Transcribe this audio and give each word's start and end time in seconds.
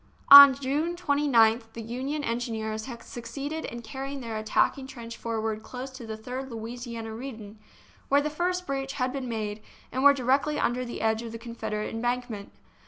On 0.29 0.55
June 0.55 0.95
29th 0.95 1.73
the 1.73 1.81
Union 1.83 2.23
engineers 2.23 2.85
had 2.87 3.03
suc 3.03 3.25
ceeded 3.25 3.65
in 3.65 3.83
carrying 3.83 4.19
their 4.19 4.35
attacking 4.35 4.87
trench 4.87 5.15
forward 5.15 5.61
close 5.61 5.91
to 5.91 6.07
the 6.07 6.17
Third 6.17 6.49
Louisiana 6.49 7.13
Redan, 7.13 7.59
where 8.09 8.17
the 8.19 8.31
first 8.31 8.65
breach 8.65 8.93
had 8.93 9.13
been 9.13 9.29
made, 9.29 9.61
and 9.91 10.01
were 10.03 10.15
directly 10.15 10.57
under 10.57 10.83
the 10.83 11.01
edge 11.01 11.21
of 11.21 11.31
the 11.33 11.37
Confederate 11.37 11.93
embankment. 11.93 12.51